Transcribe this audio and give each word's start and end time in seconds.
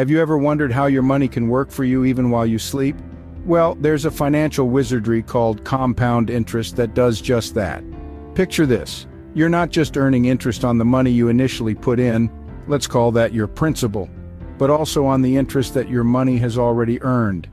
Have 0.00 0.08
you 0.08 0.18
ever 0.18 0.38
wondered 0.38 0.72
how 0.72 0.86
your 0.86 1.02
money 1.02 1.28
can 1.28 1.50
work 1.50 1.70
for 1.70 1.84
you 1.84 2.06
even 2.06 2.30
while 2.30 2.46
you 2.46 2.58
sleep? 2.58 2.96
Well, 3.44 3.74
there's 3.74 4.06
a 4.06 4.10
financial 4.10 4.70
wizardry 4.70 5.22
called 5.22 5.62
compound 5.62 6.30
interest 6.30 6.74
that 6.76 6.94
does 6.94 7.20
just 7.20 7.54
that. 7.56 7.84
Picture 8.34 8.64
this. 8.64 9.06
You're 9.34 9.50
not 9.50 9.68
just 9.68 9.98
earning 9.98 10.24
interest 10.24 10.64
on 10.64 10.78
the 10.78 10.86
money 10.86 11.10
you 11.10 11.28
initially 11.28 11.74
put 11.74 12.00
in, 12.00 12.30
let's 12.66 12.86
call 12.86 13.12
that 13.12 13.34
your 13.34 13.46
principal, 13.46 14.08
but 14.56 14.70
also 14.70 15.04
on 15.04 15.20
the 15.20 15.36
interest 15.36 15.74
that 15.74 15.90
your 15.90 16.02
money 16.02 16.38
has 16.38 16.56
already 16.56 16.98
earned. 17.02 17.46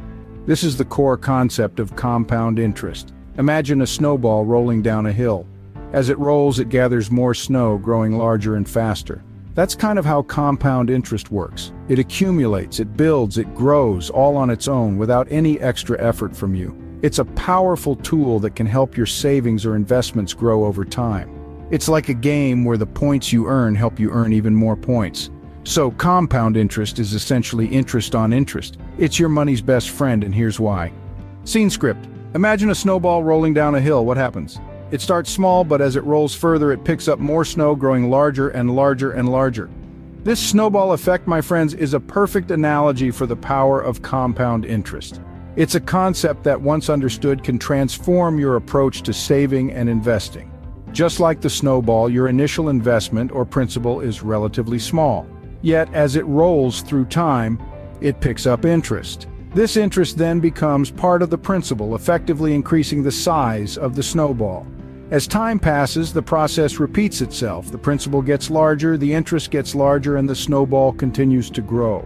This 0.46 0.64
is 0.64 0.78
the 0.78 0.86
core 0.86 1.18
concept 1.18 1.82
of 1.82 1.98
compound 1.98 2.60
interest. 2.60 3.14
Imagine 3.38 3.82
a 3.82 3.88
snowball 3.88 4.46
rolling 4.46 4.82
down 4.82 5.08
a 5.08 5.12
hill. 5.12 5.46
As 5.92 6.08
it 6.08 6.18
rolls, 6.18 6.60
it 6.60 6.70
gathers 6.70 7.12
more 7.12 7.34
snow, 7.34 7.78
growing 7.78 8.18
larger 8.18 8.56
and 8.56 8.70
faster. 8.70 9.22
That's 9.58 9.74
kind 9.74 9.98
of 9.98 10.06
how 10.06 10.22
compound 10.22 10.92
interest 10.92 11.32
works. 11.32 11.74
It 11.90 11.98
accumulates, 11.98 12.80
it 12.80 12.96
builds, 12.96 13.40
it 13.40 13.56
grows, 13.56 14.12
all 14.12 14.38
on 14.38 14.52
its 14.52 14.68
own, 14.68 15.00
without 15.00 15.28
any 15.32 15.60
extra 15.60 16.00
effort 16.00 16.36
from 16.36 16.54
you. 16.54 16.78
It's 17.02 17.18
a 17.18 17.26
powerful 17.26 17.96
tool 17.96 18.40
that 18.42 18.56
can 18.56 18.68
help 18.68 18.96
your 18.96 19.08
savings 19.08 19.66
or 19.66 19.76
investments 19.76 20.36
grow 20.36 20.64
over 20.64 20.86
time. 20.86 21.68
It's 21.72 21.90
like 21.90 22.10
a 22.10 22.14
game 22.14 22.66
where 22.66 22.78
the 22.78 22.86
points 22.86 23.34
you 23.34 23.48
earn 23.48 23.74
help 23.74 24.00
you 24.00 24.12
earn 24.12 24.32
even 24.32 24.54
more 24.54 24.76
points. 24.78 25.32
So 25.64 25.90
compound 25.90 26.56
interest 26.56 27.00
is 27.00 27.16
essentially 27.16 27.66
interest 27.66 28.14
on 28.14 28.34
interest. 28.34 28.78
It's 29.00 29.18
your 29.18 29.30
money's 29.30 29.62
best 29.62 29.90
friend 29.90 30.24
and 30.24 30.36
here's 30.36 30.60
why. 30.60 30.94
Scene 31.46 31.72
script. 31.72 32.08
Imagine 32.36 32.70
a 32.70 32.76
snowball 32.76 33.24
rolling 33.24 33.56
down 33.56 33.74
a 33.74 33.82
hill. 33.82 34.06
What 34.06 34.18
happens? 34.18 34.60
It 34.90 35.02
starts 35.02 35.30
small, 35.30 35.66
but 35.66 35.82
as 35.82 35.98
it 35.98 36.04
rolls 36.06 36.34
further, 36.34 36.72
it 36.72 36.86
picks 36.86 37.10
up 37.10 37.20
more 37.20 37.44
snow, 37.44 37.76
growing 37.76 38.10
larger 38.10 38.50
and 38.50 38.74
larger 38.74 39.12
and 39.12 39.28
larger. 39.28 39.70
This 40.24 40.40
snowball 40.40 40.94
effect, 40.94 41.28
my 41.28 41.42
friends, 41.42 41.74
is 41.74 41.94
a 41.94 42.00
perfect 42.00 42.52
analogy 42.52 43.12
for 43.12 43.26
the 43.26 43.36
power 43.36 43.82
of 43.82 44.02
compound 44.02 44.66
interest. 44.66 45.20
It's 45.58 45.76
a 45.76 45.82
concept 45.82 46.44
that, 46.44 46.62
once 46.62 46.90
understood, 46.90 47.44
can 47.44 47.60
transform 47.60 48.40
your 48.40 48.56
approach 48.56 49.02
to 49.04 49.14
saving 49.14 49.74
and 49.74 49.90
investing. 49.90 50.52
Just 50.94 51.20
like 51.20 51.42
the 51.42 51.50
snowball, 51.50 52.10
your 52.10 52.30
initial 52.30 52.70
investment 52.70 53.32
or 53.32 53.44
principal 53.44 54.00
is 54.00 54.24
relatively 54.24 54.80
small. 54.80 55.28
Yet, 55.62 55.94
as 55.94 56.16
it 56.16 56.26
rolls 56.26 56.82
through 56.82 57.06
time, 57.06 57.62
it 58.00 58.22
picks 58.22 58.46
up 58.46 58.64
interest. 58.64 59.28
This 59.54 59.76
interest 59.76 60.18
then 60.18 60.40
becomes 60.40 60.92
part 60.92 61.22
of 61.22 61.30
the 61.30 61.38
principal, 61.38 61.96
effectively 61.96 62.54
increasing 62.54 63.04
the 63.04 63.12
size 63.12 63.78
of 63.78 63.96
the 63.96 64.04
snowball. 64.04 64.66
As 65.10 65.26
time 65.26 65.58
passes, 65.58 66.12
the 66.12 66.22
process 66.22 66.80
repeats 66.80 67.22
itself. 67.22 67.72
The 67.72 67.78
principal 67.78 68.22
gets 68.22 68.50
larger, 68.50 68.98
the 68.98 69.14
interest 69.14 69.52
gets 69.52 69.74
larger, 69.74 70.18
and 70.18 70.28
the 70.28 70.36
snowball 70.36 70.92
continues 70.92 71.50
to 71.52 71.62
grow. 71.62 72.06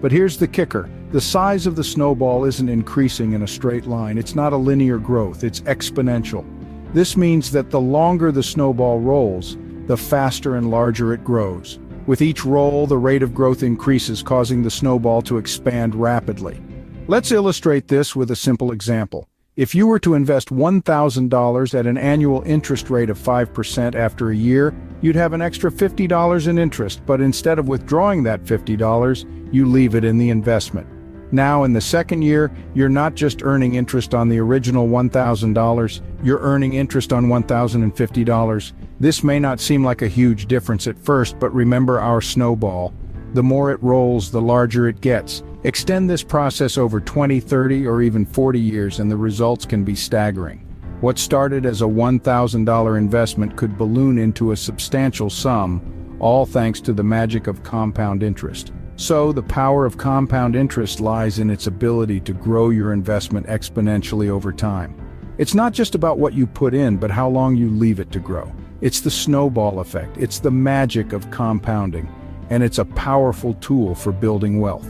But 0.00 0.10
here's 0.10 0.36
the 0.36 0.48
kicker. 0.48 0.90
The 1.12 1.20
size 1.20 1.68
of 1.68 1.76
the 1.76 1.84
snowball 1.84 2.44
isn't 2.44 2.68
increasing 2.68 3.34
in 3.34 3.42
a 3.42 3.46
straight 3.46 3.86
line. 3.86 4.18
It's 4.18 4.34
not 4.34 4.52
a 4.52 4.56
linear 4.56 4.98
growth, 4.98 5.44
it's 5.44 5.60
exponential. 5.60 6.44
This 6.92 7.16
means 7.16 7.52
that 7.52 7.70
the 7.70 7.80
longer 7.80 8.32
the 8.32 8.42
snowball 8.42 8.98
rolls, 8.98 9.56
the 9.86 9.96
faster 9.96 10.56
and 10.56 10.72
larger 10.72 11.14
it 11.14 11.22
grows. 11.22 11.78
With 12.06 12.20
each 12.20 12.44
roll, 12.44 12.88
the 12.88 12.98
rate 12.98 13.22
of 13.22 13.32
growth 13.32 13.62
increases, 13.62 14.24
causing 14.24 14.64
the 14.64 14.70
snowball 14.72 15.22
to 15.22 15.38
expand 15.38 15.94
rapidly. 15.94 16.60
Let's 17.06 17.30
illustrate 17.30 17.86
this 17.86 18.16
with 18.16 18.32
a 18.32 18.36
simple 18.36 18.72
example. 18.72 19.29
If 19.60 19.74
you 19.74 19.86
were 19.86 19.98
to 19.98 20.14
invest 20.14 20.48
$1,000 20.48 21.78
at 21.78 21.86
an 21.86 21.98
annual 21.98 22.42
interest 22.46 22.88
rate 22.88 23.10
of 23.10 23.18
5% 23.18 23.94
after 23.94 24.30
a 24.30 24.34
year, 24.34 24.74
you'd 25.02 25.16
have 25.16 25.34
an 25.34 25.42
extra 25.42 25.70
$50 25.70 26.48
in 26.48 26.58
interest, 26.58 27.02
but 27.04 27.20
instead 27.20 27.58
of 27.58 27.68
withdrawing 27.68 28.22
that 28.22 28.42
$50, 28.42 29.52
you 29.52 29.66
leave 29.66 29.94
it 29.94 30.02
in 30.02 30.16
the 30.16 30.30
investment. 30.30 30.86
Now, 31.30 31.64
in 31.64 31.74
the 31.74 31.80
second 31.82 32.22
year, 32.22 32.50
you're 32.72 32.88
not 32.88 33.14
just 33.14 33.42
earning 33.42 33.74
interest 33.74 34.14
on 34.14 34.30
the 34.30 34.38
original 34.38 34.88
$1,000, 34.88 36.00
you're 36.24 36.40
earning 36.40 36.72
interest 36.72 37.12
on 37.12 37.26
$1,050. 37.26 38.72
This 38.98 39.22
may 39.22 39.38
not 39.38 39.60
seem 39.60 39.84
like 39.84 40.00
a 40.00 40.08
huge 40.08 40.46
difference 40.46 40.86
at 40.86 40.98
first, 40.98 41.38
but 41.38 41.52
remember 41.52 42.00
our 42.00 42.22
snowball. 42.22 42.94
The 43.34 43.42
more 43.42 43.70
it 43.72 43.82
rolls, 43.82 44.30
the 44.30 44.40
larger 44.40 44.88
it 44.88 45.02
gets. 45.02 45.42
Extend 45.62 46.08
this 46.08 46.22
process 46.22 46.78
over 46.78 47.00
20, 47.00 47.38
30, 47.38 47.86
or 47.86 48.00
even 48.00 48.24
40 48.24 48.58
years 48.58 48.98
and 48.98 49.10
the 49.10 49.16
results 49.16 49.66
can 49.66 49.84
be 49.84 49.94
staggering. 49.94 50.66
What 51.02 51.18
started 51.18 51.66
as 51.66 51.82
a 51.82 51.86
$1,000 51.86 52.98
investment 52.98 53.56
could 53.56 53.76
balloon 53.76 54.16
into 54.16 54.52
a 54.52 54.56
substantial 54.56 55.28
sum, 55.28 56.16
all 56.18 56.46
thanks 56.46 56.80
to 56.82 56.94
the 56.94 57.04
magic 57.04 57.46
of 57.46 57.62
compound 57.62 58.22
interest. 58.22 58.72
So, 58.96 59.32
the 59.32 59.42
power 59.42 59.84
of 59.84 59.98
compound 59.98 60.56
interest 60.56 60.98
lies 60.98 61.38
in 61.38 61.50
its 61.50 61.66
ability 61.66 62.20
to 62.20 62.32
grow 62.32 62.70
your 62.70 62.94
investment 62.94 63.46
exponentially 63.46 64.28
over 64.28 64.52
time. 64.52 64.94
It's 65.36 65.54
not 65.54 65.72
just 65.72 65.94
about 65.94 66.18
what 66.18 66.34
you 66.34 66.46
put 66.46 66.74
in, 66.74 66.96
but 66.96 67.10
how 67.10 67.28
long 67.28 67.56
you 67.56 67.68
leave 67.70 68.00
it 68.00 68.10
to 68.12 68.18
grow. 68.18 68.50
It's 68.80 69.00
the 69.00 69.10
snowball 69.10 69.80
effect, 69.80 70.16
it's 70.16 70.38
the 70.38 70.50
magic 70.50 71.12
of 71.12 71.30
compounding, 71.30 72.08
and 72.48 72.62
it's 72.62 72.78
a 72.78 72.84
powerful 72.84 73.54
tool 73.54 73.94
for 73.94 74.12
building 74.12 74.60
wealth. 74.60 74.88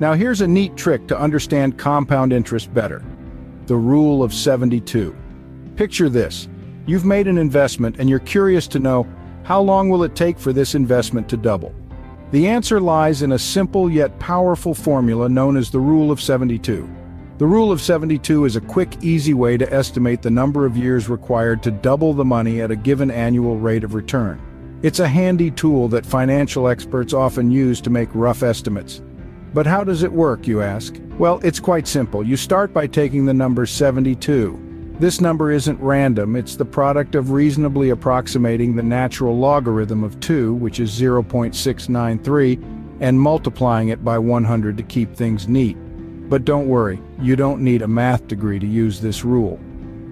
Now 0.00 0.14
here's 0.14 0.40
a 0.40 0.48
neat 0.48 0.76
trick 0.76 1.06
to 1.08 1.20
understand 1.20 1.76
compound 1.76 2.32
interest 2.32 2.72
better. 2.72 3.04
The 3.66 3.76
Rule 3.76 4.22
of 4.22 4.32
72. 4.32 5.14
Picture 5.76 6.08
this. 6.08 6.48
You've 6.86 7.04
made 7.04 7.28
an 7.28 7.36
investment 7.36 7.96
and 7.98 8.08
you're 8.08 8.18
curious 8.18 8.66
to 8.68 8.78
know, 8.78 9.06
how 9.42 9.60
long 9.60 9.90
will 9.90 10.02
it 10.02 10.16
take 10.16 10.38
for 10.38 10.54
this 10.54 10.74
investment 10.74 11.28
to 11.28 11.36
double? 11.36 11.74
The 12.30 12.48
answer 12.48 12.80
lies 12.80 13.20
in 13.20 13.32
a 13.32 13.38
simple 13.38 13.90
yet 13.90 14.18
powerful 14.18 14.72
formula 14.72 15.28
known 15.28 15.58
as 15.58 15.70
the 15.70 15.80
Rule 15.80 16.10
of 16.10 16.22
72. 16.22 16.88
The 17.36 17.46
Rule 17.46 17.70
of 17.70 17.82
72 17.82 18.46
is 18.46 18.56
a 18.56 18.60
quick, 18.62 19.02
easy 19.02 19.34
way 19.34 19.58
to 19.58 19.70
estimate 19.70 20.22
the 20.22 20.30
number 20.30 20.64
of 20.64 20.78
years 20.78 21.10
required 21.10 21.62
to 21.64 21.70
double 21.70 22.14
the 22.14 22.24
money 22.24 22.62
at 22.62 22.70
a 22.70 22.76
given 22.76 23.10
annual 23.10 23.58
rate 23.58 23.84
of 23.84 23.92
return. 23.92 24.40
It's 24.82 25.00
a 25.00 25.08
handy 25.08 25.50
tool 25.50 25.88
that 25.88 26.06
financial 26.06 26.68
experts 26.68 27.12
often 27.12 27.50
use 27.50 27.82
to 27.82 27.90
make 27.90 28.08
rough 28.14 28.42
estimates. 28.42 29.02
But 29.52 29.66
how 29.66 29.82
does 29.82 30.02
it 30.02 30.12
work, 30.12 30.46
you 30.46 30.62
ask? 30.62 30.94
Well, 31.18 31.40
it's 31.42 31.58
quite 31.58 31.88
simple. 31.88 32.24
You 32.24 32.36
start 32.36 32.72
by 32.72 32.86
taking 32.86 33.26
the 33.26 33.34
number 33.34 33.66
72. 33.66 34.96
This 35.00 35.20
number 35.20 35.50
isn't 35.50 35.80
random, 35.80 36.36
it's 36.36 36.56
the 36.56 36.64
product 36.64 37.14
of 37.14 37.30
reasonably 37.30 37.88
approximating 37.88 38.76
the 38.76 38.82
natural 38.82 39.36
logarithm 39.38 40.04
of 40.04 40.20
2, 40.20 40.54
which 40.54 40.78
is 40.78 40.90
0.693, 40.92 42.62
and 43.00 43.18
multiplying 43.18 43.88
it 43.88 44.04
by 44.04 44.18
100 44.18 44.76
to 44.76 44.82
keep 44.82 45.16
things 45.16 45.48
neat. 45.48 45.76
But 46.28 46.44
don't 46.44 46.68
worry, 46.68 47.02
you 47.18 47.34
don't 47.34 47.62
need 47.62 47.82
a 47.82 47.88
math 47.88 48.28
degree 48.28 48.58
to 48.58 48.66
use 48.66 49.00
this 49.00 49.24
rule. 49.24 49.58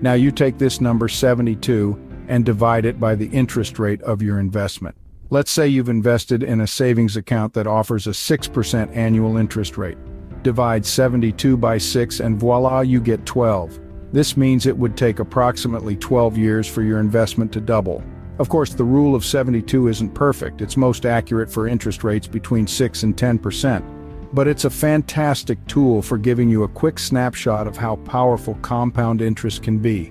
Now 0.00 0.15
you 0.15 0.32
take 0.32 0.59
this 0.59 0.81
number 0.81 1.06
72 1.06 2.26
and 2.28 2.44
divide 2.44 2.87
it 2.87 2.99
by 2.99 3.15
the 3.15 3.28
interest 3.28 3.78
rate 3.78 4.00
of 4.03 4.22
your 4.22 4.41
investment. 4.41 4.97
Let's 5.30 5.50
say 5.50 5.68
you've 5.68 5.90
invested 5.90 6.42
in 6.42 6.62
a 6.62 6.66
savings 6.66 7.18
account 7.18 7.52
that 7.52 7.66
offers 7.66 8.06
a 8.06 8.12
6% 8.12 8.96
annual 8.96 9.36
interest 9.36 9.76
rate. 9.76 9.98
Divide 10.42 10.86
72 10.86 11.54
by 11.58 11.76
6 11.76 12.20
and 12.20 12.40
voila, 12.40 12.80
you 12.80 12.98
get 12.98 13.26
12. 13.26 13.78
This 14.10 14.38
means 14.38 14.64
it 14.64 14.78
would 14.78 14.96
take 14.96 15.18
approximately 15.18 15.96
12 15.96 16.38
years 16.38 16.66
for 16.66 16.80
your 16.80 16.98
investment 16.98 17.52
to 17.52 17.60
double. 17.60 18.02
Of 18.38 18.48
course, 18.48 18.72
the 18.72 18.84
rule 18.84 19.14
of 19.14 19.22
72 19.22 19.88
isn't 19.88 20.14
perfect. 20.14 20.62
It's 20.62 20.78
most 20.78 21.04
accurate 21.04 21.52
for 21.52 21.68
interest 21.68 22.04
rates 22.04 22.26
between 22.26 22.66
6 22.66 23.02
and 23.02 23.14
10%. 23.14 24.32
But 24.32 24.48
it's 24.48 24.64
a 24.64 24.70
fantastic 24.70 25.58
tool 25.66 26.00
for 26.00 26.16
giving 26.16 26.48
you 26.48 26.62
a 26.62 26.68
quick 26.68 26.98
snapshot 26.98 27.66
of 27.66 27.76
how 27.76 27.96
powerful 27.96 28.54
compound 28.62 29.20
interest 29.20 29.62
can 29.62 29.78
be. 29.78 30.10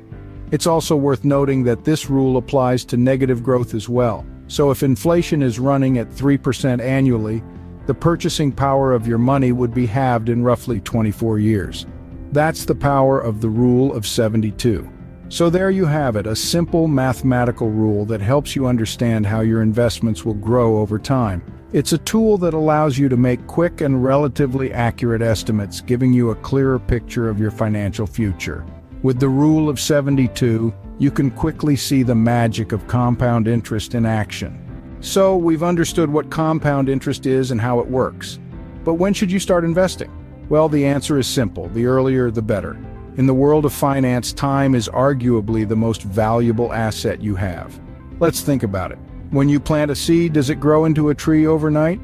It's 0.51 0.67
also 0.67 0.95
worth 0.95 1.25
noting 1.25 1.63
that 1.63 1.85
this 1.85 2.07
rule 2.07 2.37
applies 2.37 2.85
to 2.85 2.97
negative 2.97 3.41
growth 3.41 3.73
as 3.73 3.89
well. 3.89 4.23
So 4.47 4.71
if 4.71 4.83
inflation 4.83 5.41
is 5.41 5.59
running 5.59 5.97
at 5.97 6.09
3% 6.09 6.81
annually, 6.81 7.43
the 7.85 7.93
purchasing 7.93 8.51
power 8.51 8.93
of 8.93 9.07
your 9.07 9.17
money 9.17 9.51
would 9.51 9.73
be 9.73 9.85
halved 9.85 10.29
in 10.29 10.43
roughly 10.43 10.79
24 10.81 11.39
years. 11.39 11.85
That's 12.31 12.65
the 12.65 12.75
power 12.75 13.19
of 13.19 13.39
the 13.39 13.49
Rule 13.49 13.93
of 13.93 14.05
72. 14.05 14.89
So 15.29 15.49
there 15.49 15.71
you 15.71 15.85
have 15.85 16.15
it, 16.15 16.25
a 16.25 16.35
simple 16.35 16.87
mathematical 16.87 17.69
rule 17.69 18.05
that 18.05 18.21
helps 18.21 18.55
you 18.55 18.65
understand 18.65 19.25
how 19.25 19.41
your 19.41 19.61
investments 19.61 20.23
will 20.23 20.33
grow 20.33 20.77
over 20.77 20.97
time. 20.97 21.41
It's 21.73 21.91
a 21.91 21.97
tool 21.97 22.37
that 22.37 22.53
allows 22.53 22.97
you 22.97 23.09
to 23.09 23.17
make 23.17 23.45
quick 23.45 23.81
and 23.81 24.01
relatively 24.01 24.71
accurate 24.71 25.21
estimates, 25.21 25.81
giving 25.81 26.13
you 26.13 26.29
a 26.29 26.35
clearer 26.35 26.79
picture 26.79 27.29
of 27.29 27.41
your 27.41 27.51
financial 27.51 28.07
future. 28.07 28.65
With 29.03 29.19
the 29.19 29.27
Rule 29.27 29.67
of 29.67 29.79
72, 29.79 30.73
you 30.99 31.11
can 31.11 31.31
quickly 31.31 31.75
see 31.75 32.03
the 32.03 32.15
magic 32.15 32.71
of 32.71 32.87
compound 32.87 33.47
interest 33.47 33.95
in 33.95 34.05
action. 34.05 34.63
So, 34.99 35.37
we've 35.37 35.63
understood 35.63 36.09
what 36.09 36.31
compound 36.31 36.89
interest 36.89 37.25
is 37.25 37.51
and 37.51 37.61
how 37.61 37.79
it 37.79 37.87
works. 37.87 38.39
But 38.83 38.95
when 38.95 39.13
should 39.13 39.31
you 39.31 39.39
start 39.39 39.63
investing? 39.63 40.11
Well, 40.49 40.69
the 40.69 40.85
answer 40.85 41.19
is 41.19 41.27
simple 41.27 41.67
the 41.69 41.85
earlier, 41.85 42.31
the 42.31 42.41
better. 42.41 42.77
In 43.17 43.25
the 43.25 43.33
world 43.33 43.65
of 43.65 43.73
finance, 43.73 44.31
time 44.31 44.75
is 44.75 44.89
arguably 44.89 45.67
the 45.67 45.75
most 45.75 46.03
valuable 46.03 46.73
asset 46.73 47.21
you 47.21 47.35
have. 47.35 47.79
Let's 48.19 48.41
think 48.41 48.63
about 48.63 48.91
it. 48.91 48.99
When 49.31 49.49
you 49.49 49.59
plant 49.59 49.91
a 49.91 49.95
seed, 49.95 50.33
does 50.33 50.49
it 50.49 50.59
grow 50.59 50.85
into 50.85 51.09
a 51.09 51.15
tree 51.15 51.45
overnight? 51.45 51.99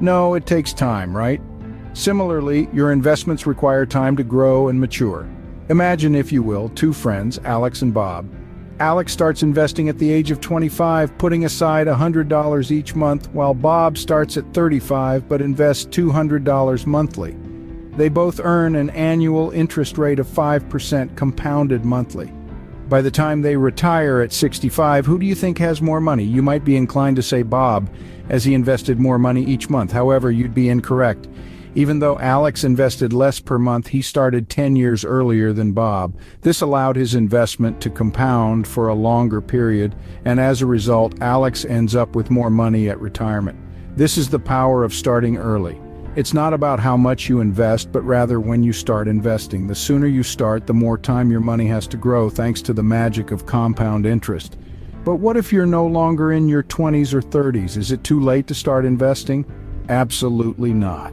No, 0.00 0.34
it 0.34 0.44
takes 0.44 0.72
time, 0.72 1.16
right? 1.16 1.40
Similarly, 1.94 2.68
your 2.72 2.92
investments 2.92 3.46
require 3.46 3.86
time 3.86 4.16
to 4.18 4.24
grow 4.24 4.68
and 4.68 4.78
mature. 4.78 5.26
Imagine, 5.68 6.14
if 6.14 6.30
you 6.30 6.44
will, 6.44 6.68
two 6.70 6.92
friends, 6.92 7.40
Alex 7.42 7.82
and 7.82 7.92
Bob. 7.92 8.32
Alex 8.78 9.12
starts 9.12 9.42
investing 9.42 9.88
at 9.88 9.98
the 9.98 10.12
age 10.12 10.30
of 10.30 10.40
25, 10.40 11.18
putting 11.18 11.44
aside 11.44 11.88
$100 11.88 12.70
each 12.70 12.94
month, 12.94 13.28
while 13.30 13.52
Bob 13.52 13.98
starts 13.98 14.36
at 14.36 14.54
35 14.54 15.28
but 15.28 15.40
invests 15.40 15.86
$200 15.86 16.86
monthly. 16.86 17.36
They 17.96 18.08
both 18.08 18.38
earn 18.38 18.76
an 18.76 18.90
annual 18.90 19.50
interest 19.50 19.98
rate 19.98 20.20
of 20.20 20.28
5% 20.28 21.16
compounded 21.16 21.84
monthly. 21.84 22.32
By 22.88 23.02
the 23.02 23.10
time 23.10 23.42
they 23.42 23.56
retire 23.56 24.20
at 24.20 24.32
65, 24.32 25.04
who 25.04 25.18
do 25.18 25.26
you 25.26 25.34
think 25.34 25.58
has 25.58 25.82
more 25.82 26.00
money? 26.00 26.22
You 26.22 26.42
might 26.42 26.64
be 26.64 26.76
inclined 26.76 27.16
to 27.16 27.22
say 27.22 27.42
Bob, 27.42 27.90
as 28.28 28.44
he 28.44 28.54
invested 28.54 29.00
more 29.00 29.18
money 29.18 29.42
each 29.42 29.68
month. 29.68 29.90
However, 29.90 30.30
you'd 30.30 30.54
be 30.54 30.68
incorrect. 30.68 31.26
Even 31.76 31.98
though 31.98 32.18
Alex 32.20 32.64
invested 32.64 33.12
less 33.12 33.38
per 33.38 33.58
month, 33.58 33.88
he 33.88 34.00
started 34.00 34.48
10 34.48 34.76
years 34.76 35.04
earlier 35.04 35.52
than 35.52 35.72
Bob. 35.72 36.16
This 36.40 36.62
allowed 36.62 36.96
his 36.96 37.14
investment 37.14 37.82
to 37.82 37.90
compound 37.90 38.66
for 38.66 38.88
a 38.88 38.94
longer 38.94 39.42
period, 39.42 39.94
and 40.24 40.40
as 40.40 40.62
a 40.62 40.66
result, 40.66 41.20
Alex 41.20 41.66
ends 41.66 41.94
up 41.94 42.16
with 42.16 42.30
more 42.30 42.48
money 42.48 42.88
at 42.88 42.98
retirement. 42.98 43.58
This 43.94 44.16
is 44.16 44.30
the 44.30 44.38
power 44.38 44.84
of 44.84 44.94
starting 44.94 45.36
early. 45.36 45.78
It's 46.14 46.32
not 46.32 46.54
about 46.54 46.80
how 46.80 46.96
much 46.96 47.28
you 47.28 47.40
invest, 47.40 47.92
but 47.92 48.00
rather 48.00 48.40
when 48.40 48.62
you 48.62 48.72
start 48.72 49.06
investing. 49.06 49.66
The 49.66 49.74
sooner 49.74 50.06
you 50.06 50.22
start, 50.22 50.66
the 50.66 50.72
more 50.72 50.96
time 50.96 51.30
your 51.30 51.40
money 51.40 51.66
has 51.66 51.86
to 51.88 51.98
grow 51.98 52.30
thanks 52.30 52.62
to 52.62 52.72
the 52.72 52.82
magic 52.82 53.32
of 53.32 53.44
compound 53.44 54.06
interest. 54.06 54.56
But 55.04 55.16
what 55.16 55.36
if 55.36 55.52
you're 55.52 55.66
no 55.66 55.86
longer 55.86 56.32
in 56.32 56.48
your 56.48 56.62
20s 56.62 57.12
or 57.12 57.20
30s? 57.20 57.76
Is 57.76 57.92
it 57.92 58.02
too 58.02 58.18
late 58.18 58.46
to 58.46 58.54
start 58.54 58.86
investing? 58.86 59.44
Absolutely 59.90 60.72
not. 60.72 61.12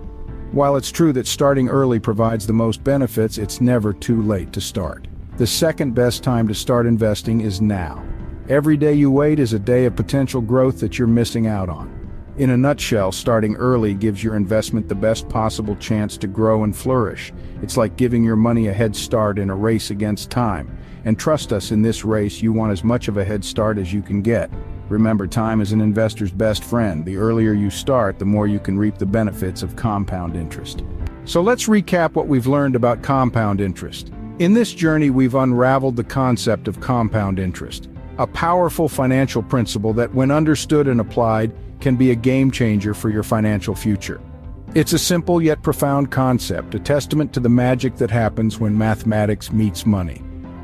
While 0.54 0.76
it's 0.76 0.92
true 0.92 1.14
that 1.14 1.26
starting 1.26 1.68
early 1.68 1.98
provides 1.98 2.46
the 2.46 2.54
most 2.54 2.84
benefits, 2.84 3.40
it's 3.40 3.60
never 3.60 3.92
too 3.92 4.22
late 4.22 4.54
to 4.54 4.62
start. 4.62 5.08
The 5.38 5.48
second 5.48 5.96
best 5.96 6.22
time 6.22 6.48
to 6.48 6.54
start 6.54 6.86
investing 6.86 7.42
is 7.42 7.60
now. 7.60 8.06
Every 8.48 8.78
day 8.78 8.94
you 8.94 9.10
wait 9.10 9.40
is 9.40 9.54
a 9.54 9.60
day 9.60 9.86
of 9.86 9.96
potential 9.96 10.42
growth 10.42 10.80
that 10.82 11.00
you're 11.00 11.08
missing 11.08 11.48
out 11.48 11.70
on. 11.70 11.92
In 12.38 12.52
a 12.52 12.58
nutshell, 12.58 13.12
starting 13.12 13.56
early 13.56 13.96
gives 13.96 14.24
your 14.24 14.36
investment 14.36 14.88
the 14.88 14.94
best 14.94 15.28
possible 15.28 15.76
chance 15.78 16.18
to 16.18 16.28
grow 16.28 16.64
and 16.64 16.78
flourish. 16.78 17.34
It's 17.64 17.76
like 17.76 17.98
giving 17.98 18.24
your 18.24 18.36
money 18.36 18.68
a 18.68 18.74
head 18.74 18.96
start 18.96 19.40
in 19.40 19.50
a 19.50 19.56
race 19.56 19.90
against 19.90 20.30
time. 20.30 20.78
And 21.04 21.18
trust 21.18 21.52
us, 21.52 21.72
in 21.72 21.82
this 21.82 22.06
race, 22.06 22.44
you 22.44 22.54
want 22.54 22.72
as 22.72 22.84
much 22.84 23.08
of 23.08 23.18
a 23.18 23.26
head 23.26 23.44
start 23.44 23.80
as 23.80 23.92
you 23.92 24.04
can 24.04 24.22
get. 24.22 24.52
Remember, 24.90 25.28
time 25.28 25.62
is 25.62 25.72
an 25.72 25.82
investor's 25.82 26.32
best 26.32 26.64
friend. 26.64 27.06
The 27.06 27.18
earlier 27.18 27.54
you 27.54 27.70
start, 27.70 28.20
the 28.20 28.26
more 28.26 28.48
you 28.48 28.60
can 28.60 28.78
reap 28.78 28.98
the 28.98 29.06
benefits 29.06 29.64
of 29.64 29.76
compound 29.76 30.36
interest. 30.36 30.84
So 31.26 31.42
let's 31.42 31.68
recap 31.68 32.14
what 32.14 32.28
we've 32.28 32.48
learned 32.48 32.76
about 32.76 33.02
compound 33.02 33.62
interest. 33.62 34.12
In 34.40 34.54
this 34.54 34.74
journey, 34.74 35.10
we've 35.10 35.36
unraveled 35.36 35.96
the 35.96 36.04
concept 36.04 36.68
of 36.68 36.82
compound 36.82 37.40
interest, 37.40 37.88
a 38.18 38.28
powerful 38.28 38.90
financial 38.90 39.42
principle 39.42 39.94
that, 39.94 40.14
when 40.14 40.32
understood 40.32 40.88
and 40.88 41.00
applied, 41.00 41.54
can 41.80 41.96
be 41.96 42.12
a 42.12 42.16
game 42.16 42.52
changer 42.52 42.94
for 42.94 43.10
your 43.10 43.24
financial 43.24 43.76
future. 43.76 44.20
It's 44.76 44.94
a 44.94 45.00
simple 45.00 45.42
yet 45.42 45.62
profound 45.62 46.12
concept, 46.12 46.76
a 46.76 46.80
testament 46.80 47.32
to 47.34 47.40
the 47.40 47.50
magic 47.50 47.96
that 47.98 48.12
happens 48.12 48.60
when 48.60 48.78
mathematics 48.78 49.52
meets 49.52 49.86
money. 49.86 50.22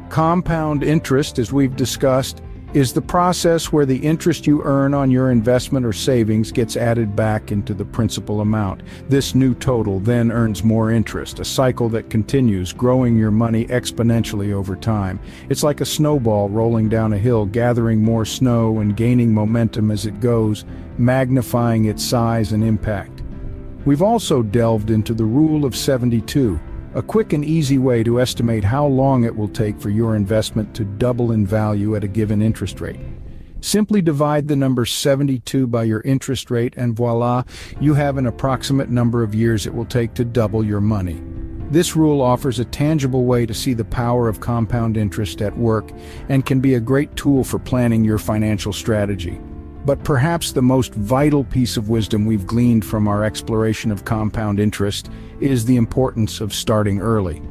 Compound 0.10 0.84
interest, 0.84 1.40
as 1.40 1.54
we've 1.54 1.76
discussed, 1.76 2.42
is 2.74 2.94
the 2.94 3.02
process 3.02 3.72
where 3.72 3.86
the 3.86 3.98
interest 3.98 4.46
you 4.46 4.62
earn 4.64 4.94
on 4.94 5.10
your 5.10 5.32
investment 5.32 5.86
or 5.86 5.94
savings 5.94 6.52
gets 6.52 6.78
added 6.78 7.16
back 7.16 7.52
into 7.52 7.74
the 7.74 7.86
principal 7.86 8.42
amount. 8.42 8.84
This 9.10 9.34
new 9.34 9.56
total 9.56 10.00
then 10.00 10.32
earns 10.32 10.64
more 10.64 10.92
interest, 10.92 11.40
a 11.40 11.46
cycle 11.46 11.90
that 11.90 12.12
continues, 12.12 12.72
growing 12.72 13.18
your 13.18 13.32
money 13.32 13.66
exponentially 13.68 14.54
over 14.54 14.76
time. 14.76 15.20
It's 15.50 15.64
like 15.64 15.82
a 15.82 15.86
snowball 15.86 16.50
rolling 16.50 16.90
down 16.90 17.14
a 17.14 17.18
hill, 17.18 17.48
gathering 17.48 18.04
more 18.04 18.26
snow 18.26 18.80
and 18.80 18.96
gaining 18.96 19.34
momentum 19.34 19.90
as 19.90 20.06
it 20.06 20.20
goes, 20.20 20.64
magnifying 21.00 21.86
its 21.86 22.04
size 22.04 22.52
and 22.52 22.64
impact. 22.64 23.24
We've 23.86 24.04
also 24.04 24.44
delved 24.44 24.92
into 24.92 25.16
the 25.16 25.26
Rule 25.26 25.66
of 25.66 25.76
72, 25.76 26.60
a 26.96 27.02
quick 27.02 27.34
and 27.34 27.46
easy 27.46 27.78
way 27.78 28.04
to 28.04 28.20
estimate 28.20 28.64
how 28.64 28.86
long 28.86 29.24
it 29.24 29.36
will 29.36 29.48
take 29.48 29.80
for 29.80 29.90
your 29.90 30.16
investment 30.16 30.74
to 30.76 30.84
double 30.84 31.32
in 31.32 31.46
value 31.46 31.96
at 31.96 32.04
a 32.04 32.08
given 32.08 32.42
interest 32.42 32.82
rate. 32.82 33.00
Simply 33.62 34.02
divide 34.02 34.48
the 34.48 34.56
number 34.56 34.86
72 34.86 35.68
by 35.68 35.84
your 35.84 36.02
interest 36.02 36.50
rate 36.50 36.74
and 36.78 36.96
voila, 36.96 37.44
you 37.80 37.94
have 37.94 38.18
an 38.18 38.26
approximate 38.26 38.90
number 38.90 39.22
of 39.22 39.36
years 39.36 39.68
it 39.68 39.74
will 39.74 39.86
take 39.86 40.14
to 40.16 40.26
double 40.26 40.64
your 40.64 40.82
money. 40.82 41.22
This 41.70 41.96
rule 41.96 42.22
offers 42.22 42.58
a 42.58 42.66
tangible 42.66 43.26
way 43.26 43.46
to 43.46 43.54
see 43.54 43.74
the 43.74 43.86
power 43.86 44.28
of 44.28 44.40
compound 44.40 44.98
interest 44.98 45.42
at 45.42 45.56
work 45.56 45.92
and 46.28 46.46
can 46.46 46.60
be 46.60 46.74
a 46.74 46.80
great 46.80 47.16
tool 47.16 47.44
for 47.44 47.60
planning 47.60 48.04
your 48.04 48.18
financial 48.18 48.74
strategy. 48.74 49.40
But 49.86 50.04
perhaps 50.04 50.52
the 50.52 50.62
most 50.62 50.94
vital 50.94 51.44
piece 51.44 51.78
of 51.78 51.90
wisdom 51.90 52.26
we've 52.26 52.46
gleaned 52.46 52.86
from 52.86 53.08
our 53.08 53.24
exploration 53.24 53.92
of 53.92 54.06
compound 54.06 54.60
interest 54.60 55.10
is 55.40 55.66
the 55.66 55.78
importance 55.78 56.42
of 56.42 56.54
starting 56.54 57.00
early. 57.00 57.42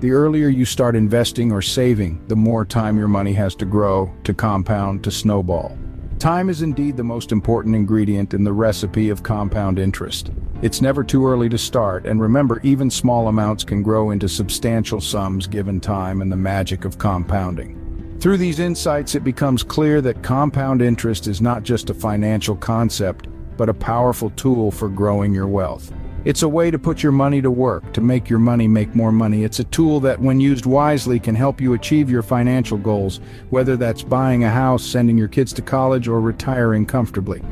The 0.00 0.10
earlier 0.10 0.48
you 0.48 0.64
start 0.64 0.94
investing 0.94 1.52
or 1.52 1.62
saving, 1.62 2.26
the 2.28 2.36
more 2.36 2.64
time 2.66 2.98
your 2.98 3.08
money 3.08 3.32
has 3.32 3.54
to 3.56 3.64
grow, 3.64 4.12
to 4.24 4.34
compound, 4.34 5.02
to 5.04 5.10
snowball. 5.10 5.78
Time 6.18 6.48
is 6.48 6.62
indeed 6.62 6.96
the 6.96 7.04
most 7.04 7.30
important 7.30 7.74
ingredient 7.74 8.34
in 8.34 8.42
the 8.42 8.52
recipe 8.52 9.10
of 9.10 9.22
compound 9.22 9.78
interest. 9.78 10.32
It's 10.62 10.80
never 10.80 11.04
too 11.04 11.26
early 11.26 11.48
to 11.50 11.58
start, 11.58 12.06
and 12.06 12.20
remember, 12.20 12.60
even 12.62 12.90
small 12.90 13.28
amounts 13.28 13.64
can 13.64 13.82
grow 13.82 14.10
into 14.10 14.28
substantial 14.28 15.00
sums 15.00 15.46
given 15.46 15.80
time 15.80 16.20
and 16.20 16.32
the 16.32 16.36
magic 16.36 16.84
of 16.84 16.98
compounding. 16.98 17.85
Through 18.18 18.38
these 18.38 18.60
insights, 18.60 19.14
it 19.14 19.24
becomes 19.24 19.62
clear 19.62 20.00
that 20.00 20.22
compound 20.22 20.82
interest 20.82 21.26
is 21.26 21.40
not 21.40 21.62
just 21.62 21.90
a 21.90 21.94
financial 21.94 22.56
concept, 22.56 23.28
but 23.56 23.68
a 23.68 23.74
powerful 23.74 24.30
tool 24.30 24.70
for 24.70 24.88
growing 24.88 25.34
your 25.34 25.46
wealth. 25.46 25.92
It's 26.24 26.42
a 26.42 26.48
way 26.48 26.72
to 26.72 26.78
put 26.78 27.04
your 27.04 27.12
money 27.12 27.40
to 27.40 27.52
work, 27.52 27.92
to 27.92 28.00
make 28.00 28.28
your 28.28 28.40
money 28.40 28.66
make 28.66 28.96
more 28.96 29.12
money. 29.12 29.44
It's 29.44 29.60
a 29.60 29.64
tool 29.64 30.00
that, 30.00 30.18
when 30.18 30.40
used 30.40 30.66
wisely, 30.66 31.20
can 31.20 31.36
help 31.36 31.60
you 31.60 31.74
achieve 31.74 32.10
your 32.10 32.22
financial 32.22 32.78
goals, 32.78 33.20
whether 33.50 33.76
that's 33.76 34.02
buying 34.02 34.42
a 34.42 34.50
house, 34.50 34.84
sending 34.84 35.16
your 35.16 35.28
kids 35.28 35.52
to 35.52 35.62
college, 35.62 36.08
or 36.08 36.20
retiring 36.20 36.84
comfortably. 36.84 37.42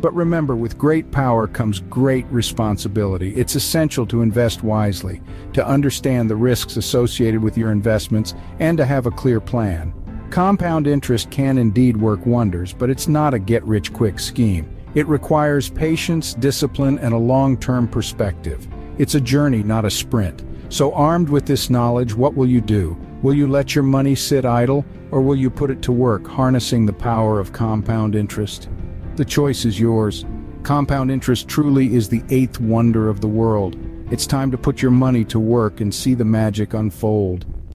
But 0.00 0.14
remember, 0.14 0.56
with 0.56 0.76
great 0.76 1.12
power 1.12 1.46
comes 1.46 1.80
great 1.80 2.26
responsibility. 2.26 3.36
It's 3.36 3.54
essential 3.54 4.04
to 4.06 4.22
invest 4.22 4.64
wisely, 4.64 5.22
to 5.52 5.64
understand 5.64 6.28
the 6.28 6.36
risks 6.36 6.76
associated 6.76 7.40
with 7.40 7.56
your 7.56 7.70
investments, 7.70 8.34
and 8.58 8.76
to 8.78 8.84
have 8.84 9.06
a 9.06 9.12
clear 9.12 9.40
plan. 9.40 9.94
Compound 10.34 10.88
interest 10.88 11.30
can 11.30 11.58
indeed 11.58 11.96
work 11.96 12.26
wonders, 12.26 12.72
but 12.72 12.90
it's 12.90 13.06
not 13.06 13.34
a 13.34 13.38
get-rich-quick 13.38 14.18
scheme. 14.18 14.68
It 14.96 15.06
requires 15.06 15.70
patience, 15.70 16.34
discipline, 16.34 16.98
and 16.98 17.14
a 17.14 17.16
long-term 17.16 17.86
perspective. 17.86 18.66
It's 18.98 19.14
a 19.14 19.20
journey, 19.20 19.62
not 19.62 19.84
a 19.84 19.90
sprint. 19.90 20.42
So 20.70 20.92
armed 20.92 21.28
with 21.28 21.46
this 21.46 21.70
knowledge, 21.70 22.16
what 22.16 22.34
will 22.34 22.48
you 22.48 22.60
do? 22.60 22.98
Will 23.22 23.34
you 23.34 23.46
let 23.46 23.76
your 23.76 23.84
money 23.84 24.16
sit 24.16 24.44
idle, 24.44 24.84
or 25.12 25.22
will 25.22 25.36
you 25.36 25.50
put 25.50 25.70
it 25.70 25.80
to 25.82 25.92
work, 25.92 26.26
harnessing 26.26 26.84
the 26.84 26.92
power 26.92 27.38
of 27.38 27.52
compound 27.52 28.16
interest? 28.16 28.68
The 29.14 29.24
choice 29.24 29.64
is 29.64 29.78
yours. 29.78 30.24
Compound 30.64 31.12
interest 31.12 31.46
truly 31.46 31.94
is 31.94 32.08
the 32.08 32.24
eighth 32.30 32.58
wonder 32.58 33.08
of 33.08 33.20
the 33.20 33.28
world. 33.28 33.76
It's 34.10 34.26
time 34.26 34.50
to 34.50 34.58
put 34.58 34.82
your 34.82 34.90
money 34.90 35.24
to 35.26 35.38
work 35.38 35.80
and 35.80 35.94
see 35.94 36.14
the 36.14 36.24
magic 36.24 36.74
unfold. 36.74 37.46